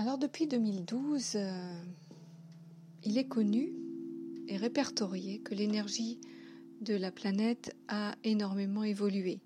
[0.00, 1.82] Alors depuis 2012, euh,
[3.04, 3.74] il est connu
[4.48, 6.18] et répertorié que l'énergie
[6.80, 9.40] de la planète a énormément évolué.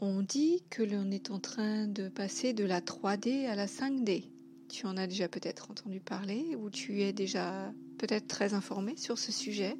[0.00, 4.24] On dit que l'on est en train de passer de la 3D à la 5D.
[4.68, 9.20] Tu en as déjà peut-être entendu parler ou tu es déjà peut-être très informé sur
[9.20, 9.76] ce sujet.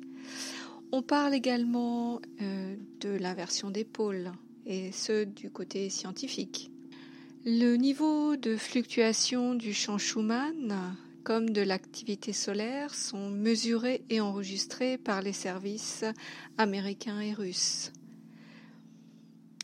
[0.93, 4.31] On parle également euh, de l'inversion des pôles
[4.67, 6.72] et ce du côté scientifique.
[7.45, 14.97] Le niveau de fluctuation du champ Schumann comme de l'activité solaire sont mesurés et enregistrés
[14.97, 16.05] par les services
[16.57, 17.93] américains et russes.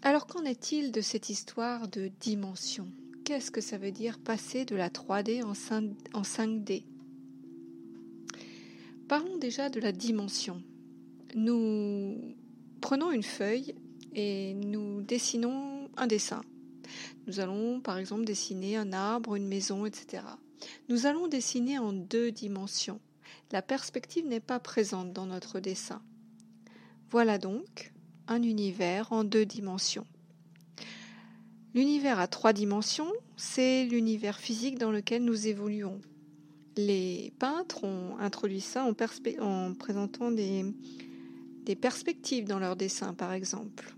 [0.02, 2.88] Alors qu'en est-il de cette histoire de dimension?
[3.24, 6.82] Qu'est-ce que ça veut dire passer de la 3D en 5D
[9.06, 10.60] Parlons déjà de la dimension.
[11.36, 12.34] Nous
[12.80, 13.76] prenons une feuille
[14.16, 16.42] et nous dessinons un dessin.
[17.26, 20.22] Nous allons par exemple dessiner un arbre, une maison, etc.
[20.88, 23.00] Nous allons dessiner en deux dimensions.
[23.52, 26.02] La perspective n'est pas présente dans notre dessin.
[27.10, 27.92] Voilà donc
[28.26, 30.06] un univers en deux dimensions.
[31.74, 36.00] L'univers à trois dimensions, c'est l'univers physique dans lequel nous évoluons.
[36.76, 38.94] Les peintres ont introduit ça en,
[39.40, 40.64] en présentant des,
[41.64, 43.94] des perspectives dans leurs dessins, par exemple,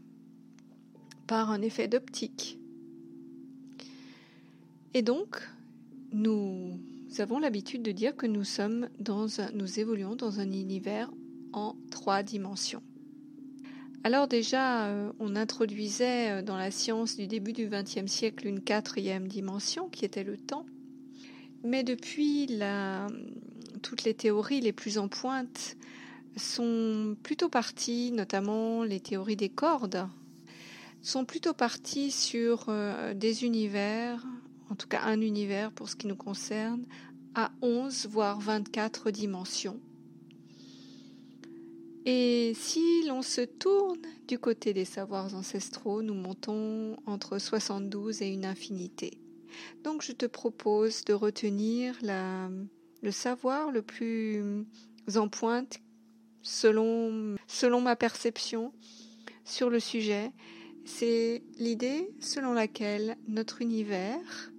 [1.27, 2.60] par un effet d'optique.
[4.95, 5.37] Et donc,
[6.13, 6.79] nous
[7.19, 11.11] avons l'habitude de dire que nous sommes dans nous évoluons dans un univers
[11.53, 12.83] en trois dimensions.
[14.03, 18.63] Alors déjà, euh, on introduisait euh, dans la science du début du XXe siècle une
[18.63, 20.65] quatrième dimension qui était le temps.
[21.63, 22.49] Mais depuis,
[23.83, 25.77] toutes les théories les plus en pointe
[26.37, 30.09] sont plutôt parties, notamment les théories des cordes,
[31.03, 34.25] sont plutôt parties sur euh, des univers
[34.71, 36.87] en tout cas un univers pour ce qui nous concerne,
[37.35, 39.81] à 11 voire 24 dimensions.
[42.07, 48.29] Et si l'on se tourne du côté des savoirs ancestraux, nous montons entre 72 et
[48.29, 49.19] une infinité.
[49.85, 54.65] Donc je te propose de retenir le savoir le plus
[55.15, 55.81] en pointe
[56.43, 58.73] selon, selon ma perception
[59.45, 60.33] sur le sujet.
[60.87, 64.51] C'est l'idée selon laquelle notre univers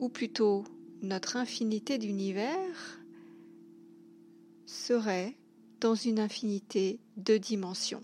[0.00, 0.64] ou plutôt
[1.02, 3.00] notre infinité d'univers,
[4.66, 5.36] serait
[5.80, 8.02] dans une infinité de dimensions.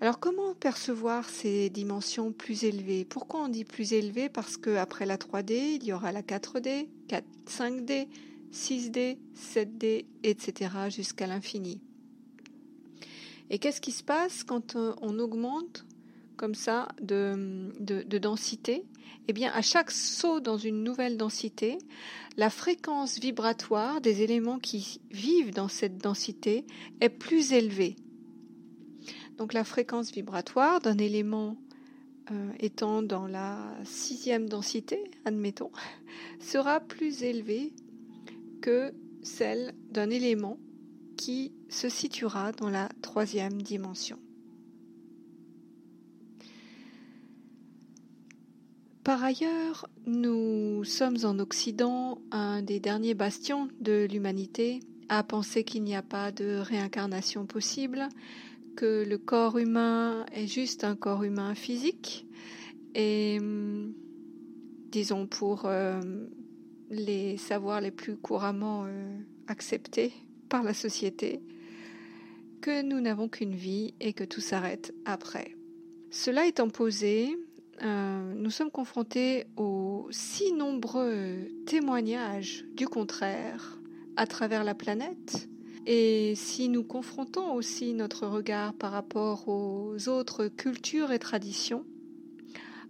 [0.00, 3.04] Alors comment percevoir ces dimensions plus élevées?
[3.04, 4.28] Pourquoi on dit plus élevées?
[4.28, 8.08] Parce qu'après la 3D, il y aura la 4D, 4, 5D,
[8.52, 10.70] 6D, 7D, etc.
[10.90, 11.80] jusqu'à l'infini.
[13.48, 15.84] Et qu'est-ce qui se passe quand on augmente
[16.36, 18.84] comme ça de, densité,
[19.28, 21.78] eh bien, à chaque saut dans une nouvelle densité,
[22.36, 26.64] la fréquence vibratoire des éléments qui vivent dans cette densité
[27.00, 27.96] est plus élevée.
[29.38, 31.56] Donc, la fréquence vibratoire d'un élément
[32.30, 35.72] euh, étant dans la sixième densité, admettons,
[36.40, 37.72] sera plus élevée
[38.60, 38.92] que
[39.22, 40.58] celle d'un élément
[41.16, 44.18] qui se situera dans la troisième dimension.
[49.04, 55.82] Par ailleurs, nous sommes en Occident un des derniers bastions de l'humanité à penser qu'il
[55.82, 58.08] n'y a pas de réincarnation possible,
[58.76, 62.26] que le corps humain est juste un corps humain physique
[62.94, 63.38] et
[64.92, 66.00] disons pour euh,
[66.88, 69.18] les savoirs les plus couramment euh,
[69.48, 70.12] acceptés
[70.48, 71.40] par la société,
[72.60, 75.56] que nous n'avons qu'une vie et que tout s'arrête après.
[76.10, 77.36] Cela étant posé,
[77.82, 83.80] euh, nous sommes confrontés aux si nombreux témoignages du contraire
[84.16, 85.48] à travers la planète.
[85.86, 91.84] Et si nous confrontons aussi notre regard par rapport aux autres cultures et traditions,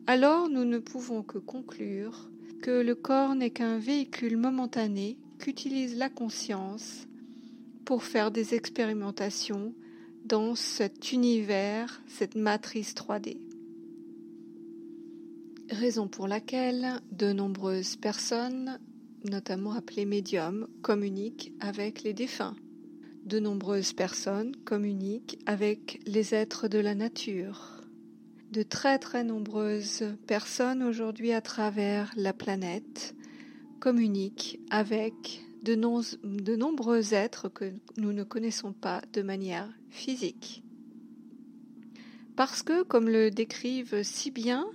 [0.07, 2.29] alors nous ne pouvons que conclure
[2.61, 7.07] que le corps n'est qu'un véhicule momentané qu'utilise la conscience
[7.85, 9.73] pour faire des expérimentations
[10.25, 13.39] dans cet univers, cette matrice 3D
[15.73, 18.79] raison pour laquelle de nombreuses personnes,
[19.25, 22.57] notamment appelées médiums, communiquent avec les défunts.
[23.25, 27.81] De nombreuses personnes communiquent avec les êtres de la nature.
[28.51, 33.15] De très très nombreuses personnes aujourd'hui à travers la planète
[33.81, 35.75] communiquent avec de,
[36.57, 40.63] nombreux êtres que nous ne connaissons pas de manière physique.
[42.37, 44.67] Parce que, comme le décrivent si bien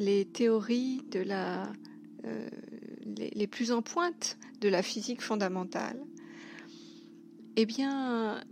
[0.00, 1.70] les théories de la,
[2.24, 2.48] euh,
[3.04, 6.02] les, plus en pointe de la physique fondamentale,
[7.56, 8.42] eh bien,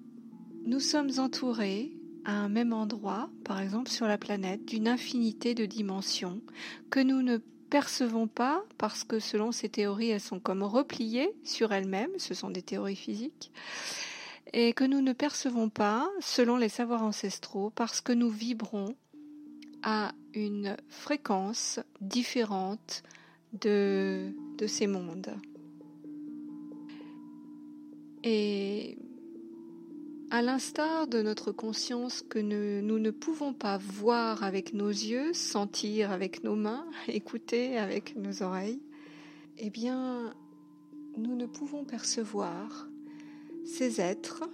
[0.67, 1.97] nous sommes entourés
[2.27, 6.43] à un même endroit, par exemple sur la planète, d'une infinité de dimensions
[6.91, 7.39] que nous ne
[7.71, 12.51] percevons pas parce que selon ces théories, elles sont comme repliées sur elles-mêmes, ce sont
[12.51, 13.53] des théories physiques,
[14.53, 18.95] et que nous ne percevons pas selon les savoirs ancestraux parce que nous vibrons
[19.91, 23.03] à une fréquence différente
[23.55, 25.35] de, de ces mondes.
[28.23, 28.99] Et
[30.31, 36.13] à l'instar de notre conscience que nous ne pouvons pas voir avec nos yeux, sentir
[36.13, 38.83] avec nos mains, écouter avec nos oreilles,
[39.57, 40.35] eh bien,
[41.17, 42.91] nous ne pouvons percevoir
[43.65, 44.45] ces êtres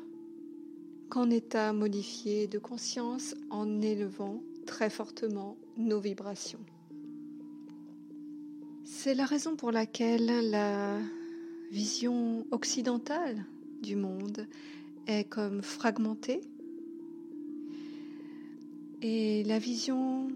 [1.11, 6.64] qu'en état modifié de conscience en élevant très fortement nos vibrations.
[8.84, 10.99] C'est la raison pour laquelle la
[11.70, 13.44] vision occidentale
[13.82, 14.46] du monde
[15.06, 16.40] est comme fragmentée
[19.02, 20.28] et la vision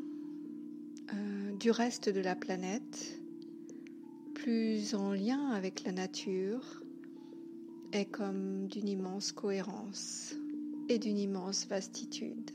[1.12, 3.18] euh, du reste de la planète,
[4.34, 6.82] plus en lien avec la nature,
[7.92, 10.34] est comme d'une immense cohérence
[10.90, 12.50] et d'une immense vastitude.